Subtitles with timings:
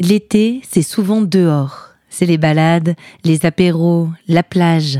[0.00, 1.90] L'été, c'est souvent dehors.
[2.08, 4.98] C'est les balades, les apéros, la plage.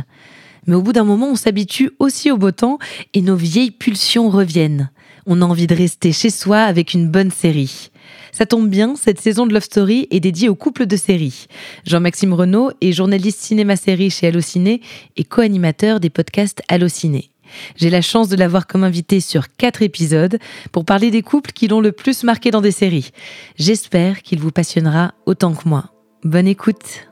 [0.66, 2.78] Mais au bout d'un moment, on s'habitue aussi au beau temps
[3.14, 4.90] et nos vieilles pulsions reviennent.
[5.24, 7.90] On a envie de rester chez soi avec une bonne série.
[8.30, 11.46] Ça tombe bien, cette saison de Love Story est dédiée au couple de séries.
[11.86, 14.82] Jean-Maxime Renaud est journaliste cinéma-série chez Allociné
[15.16, 17.30] et co-animateur des podcasts Allociné.
[17.76, 20.38] J'ai la chance de l'avoir comme invité sur quatre épisodes
[20.72, 23.10] pour parler des couples qui l'ont le plus marqué dans des séries.
[23.56, 25.86] J'espère qu'il vous passionnera autant que moi.
[26.24, 27.06] Bonne écoute.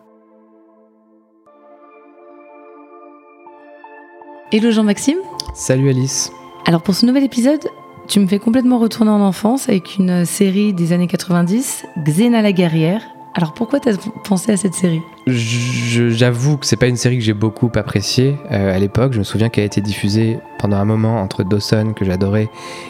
[4.52, 5.18] Hello Jean-Maxime.
[5.54, 6.30] Salut Alice.
[6.66, 7.66] Alors pour ce nouvel épisode,
[8.08, 12.52] tu me fais complètement retourner en enfance avec une série des années 90, Xena la
[12.52, 13.02] guerrière.
[13.34, 15.02] Alors pourquoi tu as pensé à cette série?
[15.26, 19.12] J'avoue que c'est pas une série que j'ai beaucoup appréciée euh, à l'époque.
[19.12, 22.48] Je me souviens qu'elle a été diffusée pendant un moment entre Dawson que j'adorais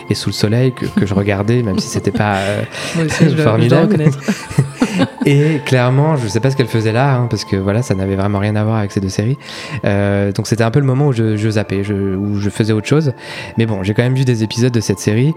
[0.08, 2.62] et Sous le soleil que, je regardais, même si c'était pas euh,
[3.42, 3.97] formidable.
[5.27, 8.16] et clairement, je sais pas ce qu'elle faisait là, hein, parce que voilà, ça n'avait
[8.16, 9.38] vraiment rien à voir avec ces deux séries.
[9.84, 12.86] Euh, donc c'était un peu le moment où je, je zappais, où je faisais autre
[12.86, 13.12] chose.
[13.56, 15.34] Mais bon, j'ai quand même vu des épisodes de cette série,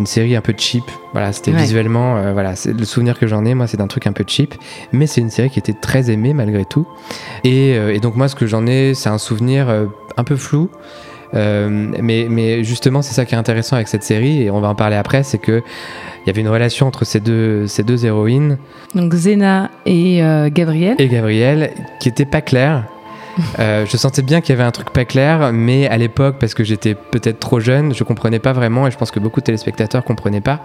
[0.00, 0.84] une série un peu cheap.
[1.12, 4.12] Voilà, c'était visuellement, euh, voilà, le souvenir que j'en ai, moi, c'est d'un truc un
[4.12, 4.54] peu cheap,
[4.92, 6.86] mais c'est une série qui était très aimée malgré tout.
[7.44, 9.68] Et, et donc moi, ce que j'en ai, c'est un souvenir
[10.16, 10.70] un peu flou.
[11.34, 11.68] Euh,
[12.00, 14.74] mais, mais justement, c'est ça qui est intéressant avec cette série, et on va en
[14.74, 15.62] parler après, c'est que
[16.24, 18.56] il y avait une relation entre ces deux, ces deux héroïnes.
[18.94, 20.96] Donc Zena et euh, Gabrielle.
[20.98, 22.84] Et Gabrielle, qui était pas claire.
[23.58, 26.54] Euh, je sentais bien qu'il y avait un truc pas clair, mais à l'époque, parce
[26.54, 29.44] que j'étais peut-être trop jeune, je comprenais pas vraiment, et je pense que beaucoup de
[29.44, 30.60] téléspectateurs comprenaient pas.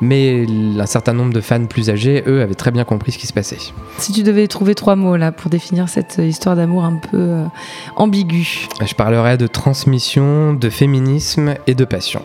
[0.00, 0.46] Mais
[0.78, 3.32] un certain nombre de fans plus âgés, eux, avaient très bien compris ce qui se
[3.32, 3.58] passait.
[3.98, 7.44] Si tu devais trouver trois mots là pour définir cette histoire d'amour un peu euh,
[7.96, 12.22] ambiguë, je parlerais de transmission, de féminisme et de passion.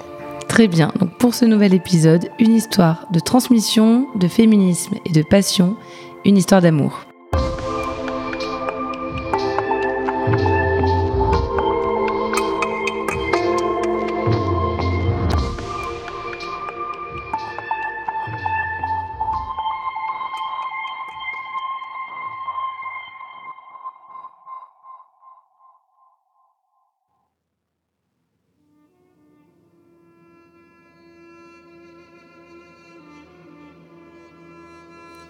[0.47, 5.23] Très bien, donc pour ce nouvel épisode, une histoire de transmission, de féminisme et de
[5.23, 5.75] passion,
[6.23, 7.05] une histoire d'amour.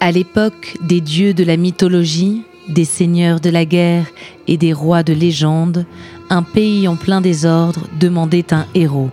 [0.06, 4.06] À l'époque des dieux de la mythologie, des seigneurs de la guerre
[4.48, 5.88] et des rois de légende,
[6.30, 9.10] un pays en plein désordre demandait un héros.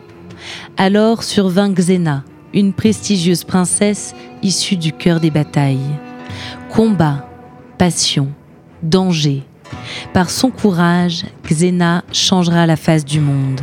[0.76, 5.96] Alors survint Xena, une prestigieuse princesse issue du cœur des batailles.
[6.68, 7.26] Combat,
[7.78, 8.28] passion,
[8.82, 9.44] danger.
[10.12, 13.62] Par son courage, Xena changera la face du monde.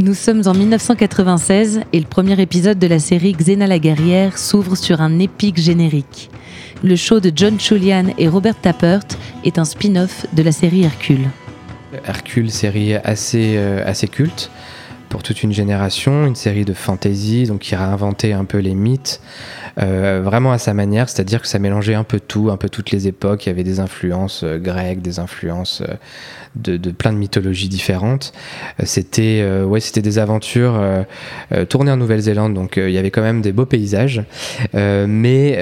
[0.00, 4.76] Nous sommes en 1996 et le premier épisode de la série Xena la guerrière s'ouvre
[4.76, 6.30] sur un épique générique.
[6.84, 9.02] Le show de John Chulian et Robert Tappert
[9.44, 11.26] est un spin-off de la série Hercule.
[12.06, 14.52] Hercule, série assez, euh, assez culte
[15.08, 18.74] pour toute une génération, une série de fantasy, donc qui a inventé un peu les
[18.74, 19.20] mythes,
[19.78, 22.90] euh, vraiment à sa manière, c'est-à-dire que ça mélangeait un peu tout, un peu toutes
[22.90, 25.82] les époques, il y avait des influences euh, grecques, des influences
[26.56, 28.32] de, plein de mythologies différentes.
[28.80, 33.10] Euh, c'était euh, ouais, c'était des aventures euh, tournées en Nouvelle-Zélande, donc il y avait
[33.10, 34.22] quand même des beaux paysages.
[34.74, 35.58] mais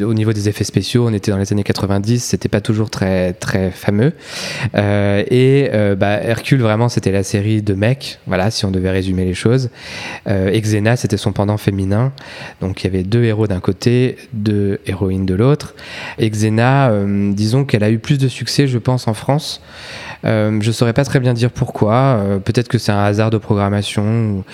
[0.00, 3.32] au niveau des effets spéciaux, on était dans les années 90, c'était pas toujours très
[3.34, 4.12] très fameux.
[4.74, 9.34] et bah, Hercule vraiment c'était la série de mecs, voilà si on devait résumer les
[9.34, 9.70] choses.
[10.26, 12.12] et Xena c'était son pendant féminin,
[12.60, 15.74] donc il y avait deux héros d'un côté, deux héroïnes de l'autre.
[16.18, 16.92] Et Xena,
[17.32, 19.60] disons qu'elle a eu plus de succès, je pense, en France.
[20.24, 21.92] Euh, je saurais pas très bien dire pourquoi.
[21.92, 24.44] Euh, peut-être que c'est un hasard de programmation,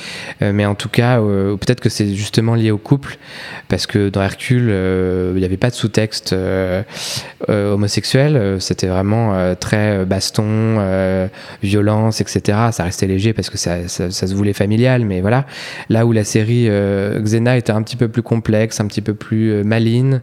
[0.42, 3.18] euh, mais en tout cas, peut-être que c'est justement lié au couple,
[3.68, 4.68] parce que dans Hercule,
[5.34, 6.34] il n'y avait pas de sous-texte
[7.48, 8.56] homosexuel.
[8.60, 11.28] C'était vraiment très baston,
[11.62, 12.58] violence, etc.
[12.72, 15.46] Ça restait léger parce que ça, ça, se voulait familial, mais voilà.
[15.88, 19.64] Là où la série Xena était un petit peu plus complexe, un petit peu plus
[19.64, 20.20] maline,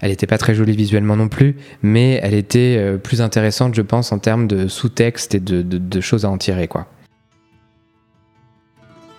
[0.00, 4.12] elle n'était pas très jolie visuellement non plus, mais elle était plus intéressante, je pense,
[4.12, 6.86] en termes de sous-texte et de, choses à en tirer, quoi.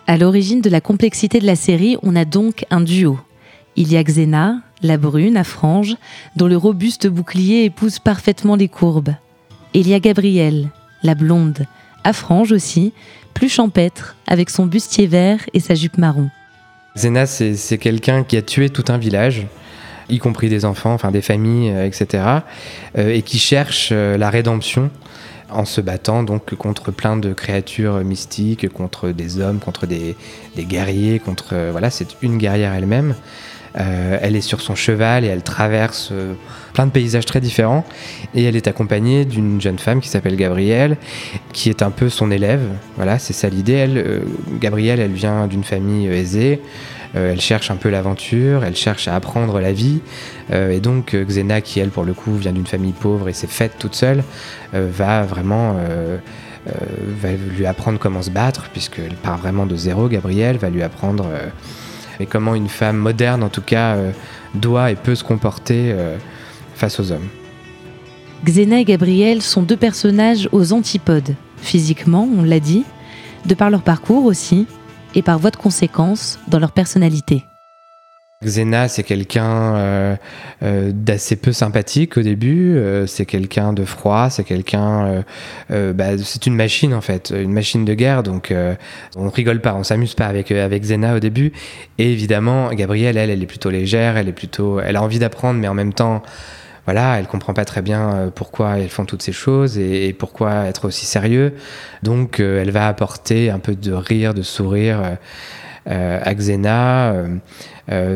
[0.07, 3.19] À l'origine de la complexité de la série, on a donc un duo.
[3.75, 5.95] Il y a Xena, la brune à franges,
[6.35, 9.13] dont le robuste bouclier épouse parfaitement les courbes.
[9.75, 10.69] Et il y a Gabrielle,
[11.03, 11.67] la blonde,
[12.03, 12.91] à franges aussi,
[13.35, 16.29] plus champêtre, avec son bustier vert et sa jupe marron.
[16.95, 19.45] Xena, c'est quelqu'un qui a tué tout un village,
[20.09, 22.23] y compris des enfants, enfin des familles, euh, etc.,
[22.97, 24.89] euh, et qui cherche euh, la rédemption
[25.51, 30.15] en se battant donc contre plein de créatures mystiques, contre des hommes, contre des,
[30.57, 33.15] guerriers, contre voilà, c'est une guerrière elle-même.
[33.75, 36.11] Elle est sur son cheval et elle traverse
[36.73, 37.85] plein de paysages très différents.
[38.33, 40.97] Et elle est accompagnée d'une jeune femme qui s'appelle Gabrielle,
[41.53, 42.61] qui est un peu son élève.
[42.95, 43.73] Voilà, c'est ça l'idée.
[43.73, 44.23] Elle,
[44.59, 46.61] Gabrielle, elle vient d'une famille aisée.
[47.15, 50.01] Euh, elle cherche un peu l'aventure, elle cherche à apprendre la vie.
[50.51, 53.33] Euh, et donc euh, Xena, qui elle pour le coup vient d'une famille pauvre et
[53.33, 54.23] s'est faite toute seule,
[54.73, 55.77] va vraiment
[57.57, 60.07] lui apprendre comment se battre, puisqu'elle part vraiment de zéro.
[60.07, 61.25] Gabrielle va lui apprendre
[62.25, 63.97] comment une femme moderne, en tout cas,
[64.55, 65.95] doit et peut se comporter
[66.75, 67.27] face aux hommes.
[68.45, 72.85] Xena et Gabrielle sont deux personnages aux antipodes, physiquement, on l'a dit,
[73.45, 74.65] de par leur parcours aussi,
[75.15, 77.43] et par voie de conséquence dans leur personnalité.
[78.45, 80.15] Xena, c'est quelqu'un euh,
[80.63, 82.77] euh, d'assez peu sympathique au début.
[82.77, 84.29] Euh, c'est quelqu'un de froid.
[84.29, 85.25] C'est quelqu'un.
[85.69, 88.23] Bah, c'est une machine en fait, une machine de guerre.
[88.23, 88.53] Donc
[89.17, 91.51] on rigole pas, on s'amuse pas avec avec Xena au début.
[91.97, 94.15] Et évidemment, Gabrielle, elle, elle est plutôt légère.
[94.15, 94.79] Elle est plutôt.
[94.79, 96.23] Elle a envie d'apprendre, mais en même temps,
[96.85, 100.87] voilà, elle comprend pas très bien pourquoi elles font toutes ces choses et, pourquoi être
[100.87, 101.55] aussi sérieux.
[102.03, 105.17] Donc, elle va apporter un peu de rire, de sourire
[105.89, 107.13] euh, à Xena.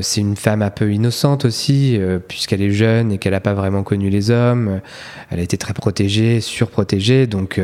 [0.01, 3.83] c'est une femme un peu innocente aussi, puisqu'elle est jeune et qu'elle n'a pas vraiment
[3.83, 4.81] connu les hommes.
[5.29, 7.59] Elle a été très protégée, surprotégée, donc,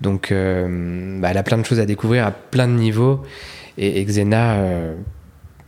[0.00, 3.22] donc bah, elle a plein de choses à découvrir à plein de niveaux.
[3.78, 4.58] Et, Xena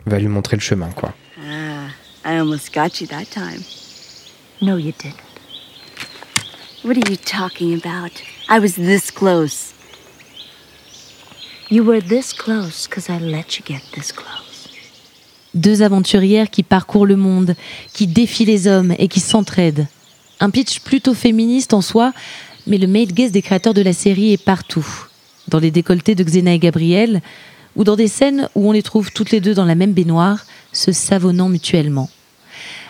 [0.07, 1.15] va lui montrer le chemin, quoi.
[1.39, 1.89] Ah,
[2.25, 3.63] I almost got you that time.
[4.61, 5.17] No, you didn't.
[6.85, 8.11] What are you talking about?
[8.49, 9.73] I was this close.
[11.73, 14.69] You were this close because I let you get this close.
[15.55, 17.55] Deux aventurières qui parcourent le monde,
[17.95, 19.87] qui défient les hommes et qui s'entraident.
[20.39, 22.13] Un pitch plutôt féministe en soi,
[22.67, 24.87] mais le male gaze des créateurs de la série est partout.
[25.49, 27.23] Dans les décolletés de Xena et Gabriel,
[27.75, 30.45] ou dans des scènes où on les trouve toutes les deux dans la même baignoire,
[30.73, 32.11] se savonnant mutuellement.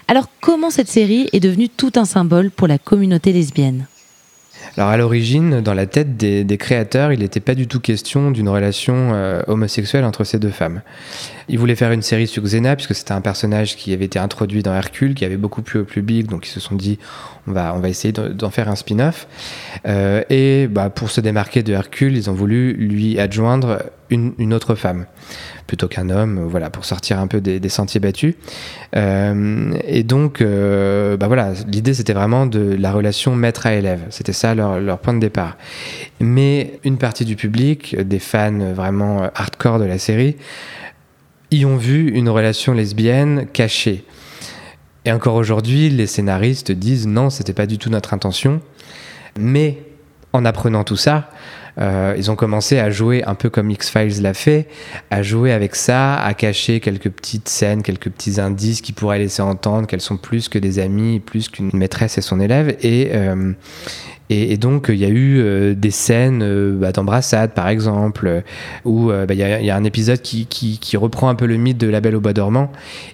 [0.09, 3.87] Alors comment cette série est devenue tout un symbole pour la communauté lesbienne?
[4.77, 8.49] Alors à l'origine, dans la tête des, créateurs, il n'était pas du tout question d'une
[8.49, 10.81] relation euh, homosexuelle entre ces deux femmes.
[11.49, 14.63] Ils voulaient faire une série sur Xena, puisque c'était un personnage qui avait été introduit
[14.63, 16.99] dans Hercule, qui avait beaucoup plu au public, donc ils se sont dit
[17.47, 19.27] on va, on va essayer d'en faire un spin-off.
[19.87, 24.75] Euh, et bah, pour se démarquer de Hercule, ils ont voulu lui adjoindre une autre
[24.75, 25.07] femme
[25.67, 28.35] plutôt qu'un homme, voilà, pour sortir un peu des, sentiers battus.
[28.95, 34.01] Euh, et donc, euh, bah voilà, l'idée c'était vraiment de la relation maître à élève.
[34.11, 35.57] C'était ça leur, leur, point de départ.
[36.21, 40.37] Mais une partie du public, des fans vraiment hardcore de la série,
[41.61, 44.05] y ont vu une relation lesbienne cachée.
[45.05, 48.61] Et encore aujourd'hui, les scénaristes disent non, c'était pas du tout notre intention.
[49.39, 49.79] Mais
[50.33, 51.31] en apprenant tout ça,
[51.79, 54.69] euh, ils ont commencé à jouer un peu comme X-Files l'a fait,
[55.11, 59.43] à jouer avec ça, à cacher quelques petites scènes, quelques petits indices qui pourraient laisser
[59.43, 62.77] entendre qu'elles sont plus que des amis, plus qu'une maîtresse et son élève.
[62.83, 63.53] Et, euh,
[64.33, 68.43] et, donc, il y a eu euh, des scènes euh, bah, d'embrassade, par exemple,
[68.85, 72.01] où bah, il y, a un épisode qui, reprend un peu le mythe de La
[72.01, 72.71] Belle au Bois dormant.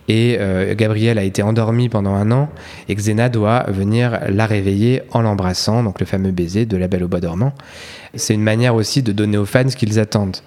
[0.09, 0.39] Et
[0.77, 2.49] Gabrielle a été endormie pendant un an,
[2.89, 7.05] et Xena doit venir la réveiller en l'embrassant, donc le fameux baiser de La Belle
[7.05, 7.53] au Bois dormant.
[8.15, 10.39] C'est une manière aussi de donner aux fans ce qu'ils attendent,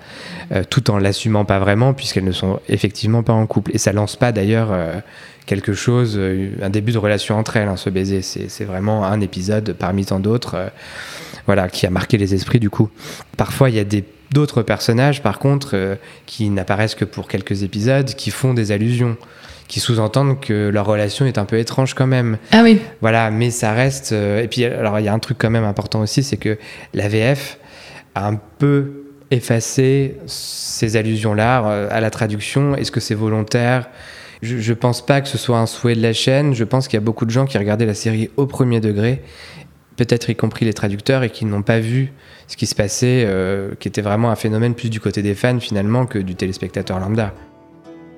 [0.51, 3.72] euh, tout en l'assumant pas vraiment, puisqu'elles ne sont effectivement pas en couple.
[3.74, 5.00] Et ça lance pas d'ailleurs euh,
[5.46, 8.22] quelque chose, euh, un début de relation entre elles, hein, ce baiser.
[8.22, 10.61] C'est vraiment un épisode parmi tant d'autres,
[11.46, 12.89] voilà, qui a marqué les esprits du coup.
[13.38, 18.15] Parfois, il y a des d'autres personnages, par contre, qui n'apparaissent que pour quelques épisodes,
[18.15, 19.18] qui font des allusions
[19.72, 22.38] qui sous-entendent que leur relation est un peu étrange quand même.
[22.51, 22.82] Ah oui.
[23.00, 24.12] Voilà, mais ça reste.
[24.12, 26.58] Euh, et puis, alors, il y a un truc quand même important aussi, c'est que
[26.94, 27.58] la VF
[28.13, 32.75] a un peu effacé ces allusions-là euh, à la traduction.
[32.75, 33.88] Est-ce que c'est volontaire?
[34.41, 36.53] Je, je pense pas que ce soit un souhait de la chaîne.
[36.53, 39.22] Je pense qu'il y a beaucoup de gens qui regardaient la série au premier degré,
[40.05, 42.12] peut-être y compris les traducteurs, et qui n'ont pas vu
[42.48, 45.60] ce qui se passait, euh, qui était vraiment un phénomène plus du côté des fans
[45.60, 47.36] finalement que du téléspectateur lambda.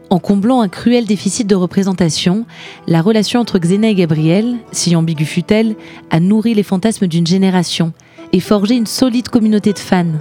[0.10, 2.46] En comblant un cruel déficit de représentation,
[2.88, 5.76] la relation entre Xena et Gabriel, si ambiguë fut-elle,
[6.10, 7.92] a nourri les fantasmes d'une génération
[8.32, 10.20] et forgé une solide communauté de fans.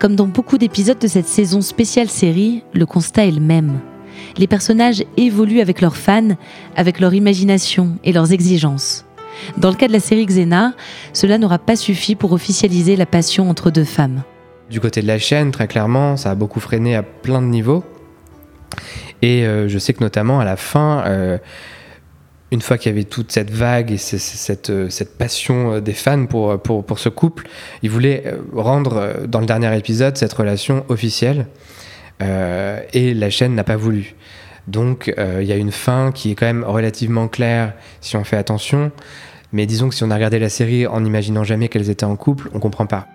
[0.00, 3.78] Comme dans beaucoup d'épisodes de cette saison spéciale série, le constat est le même.
[4.36, 6.36] Les personnages évoluent avec leurs fans,
[6.74, 9.04] avec leur imagination et leurs exigences.
[9.56, 10.74] Dans le cas de la série Xena,
[11.12, 14.22] cela n'aura pas suffi pour officialiser la passion entre deux femmes.
[14.70, 17.84] Du côté de la chaîne, très clairement, ça a beaucoup freiné à plein de niveaux.
[19.20, 21.38] Et euh, je sais que notamment à la fin, euh,
[22.50, 26.26] une fois qu'il y avait toute cette vague et cette, euh, cette, passion des fans
[26.26, 27.48] pour, ce couple,
[27.82, 31.46] ils voulaient rendre dans le dernier épisode cette relation officielle.
[32.20, 34.14] et la chaîne n'a pas voulu.
[34.68, 38.36] Donc il y a une fin qui est quand même relativement claire si on fait
[38.36, 38.92] attention.
[39.52, 42.16] Mais disons que si on a regardé la série en n'imaginant jamais qu'elles étaient en
[42.16, 43.06] couple, on comprend pas.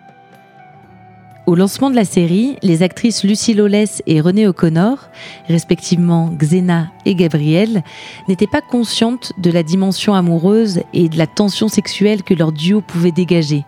[1.47, 5.09] Au lancement de la série, les actrices Lucie Lawless et Renée O'Connor,
[5.47, 7.83] respectivement Xena et Gabrielle,
[8.27, 12.81] n'étaient pas conscientes de la dimension amoureuse et de la tension sexuelle que leur duo
[12.81, 13.63] pouvait dégager.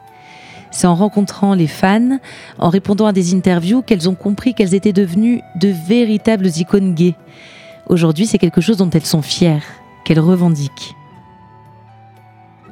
[0.71, 2.19] C'est en rencontrant les fans,
[2.59, 7.15] en répondant à des interviews, qu'elles ont compris qu'elles étaient devenues de véritables icônes gays.
[7.89, 9.63] Aujourd'hui, c'est quelque chose dont elles sont fières,
[10.05, 10.95] qu'elles revendiquent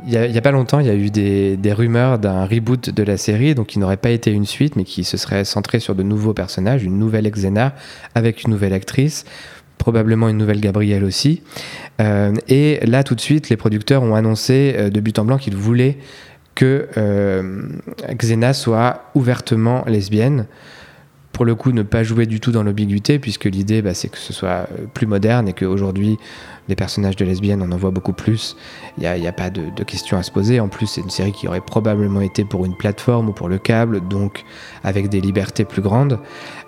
[0.09, 3.17] il n'y a, pas longtemps, il y a eu des, rumeurs d'un reboot de la
[3.17, 6.03] série, donc qui n'aurait pas été une suite, mais qui se serait centré sur de
[6.03, 7.75] nouveaux personnages, une nouvelle Xena
[8.15, 9.25] avec une nouvelle actrice,
[9.77, 11.41] probablement une nouvelle Gabrielle aussi.
[11.99, 15.37] Euh, et là, tout de suite, les producteurs ont annoncé euh, de but en blanc
[15.37, 15.97] qu'ils voulaient
[16.55, 17.63] que euh,
[18.13, 20.45] Xena soit ouvertement lesbienne
[21.37, 24.17] pour le coup ne pas jouer du tout dans l'ambiguïté, puisque l'idée bah, c'est que
[24.17, 26.17] ce soit plus moderne et qu'aujourd'hui
[26.67, 28.55] des personnages de lesbiennes, on en voit beaucoup plus.
[28.97, 30.59] Il n'y a, pas de, questions à se poser.
[30.59, 33.57] En plus, c'est une série qui aurait probablement été pour une plateforme ou pour le
[33.57, 34.43] câble, donc
[34.83, 36.19] avec des libertés plus grandes.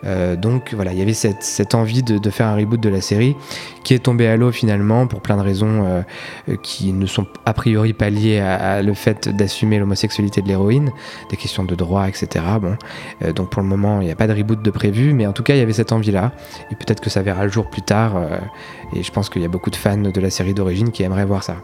[0.06, 3.36] Euh, donc voilà, il y avait cette, envie de, faire un reboot de la série
[3.84, 5.84] qui est tombé à l'eau finalement pour plein de raisons
[6.48, 10.92] euh, qui ne sont a priori pas liées à, le fait d'assumer l'homosexualité de l'héroïne,
[11.30, 12.46] des questions de droit, etc.
[12.62, 12.78] Bon,
[13.24, 15.34] euh, donc pour le moment, il n'y a pas de reboot de prévu, mais en
[15.34, 16.32] tout cas, il y avait cette envie-là.
[16.72, 18.22] Et peut-être que ça verra le jour plus tard.
[18.96, 21.26] et je pense qu'il y a beaucoup de fans de la série d'origine qui aimeraient
[21.26, 21.58] voir ça.